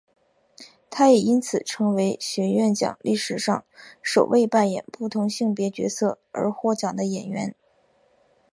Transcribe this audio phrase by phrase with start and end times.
[0.89, 3.63] 她也因此成为学院奖历史上
[4.01, 7.55] 首位扮演不同性别角色而获奖的演员。